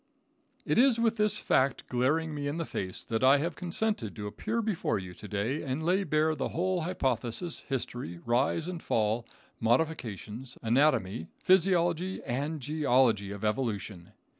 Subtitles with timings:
[0.65, 4.25] It is with this fact glaring me in the face that I have consented to
[4.25, 9.27] appear before you to day and lay bare the whole hypothesis, history, rise and fall,
[9.59, 14.13] modifications, anatomy, physiology and geology of evolution.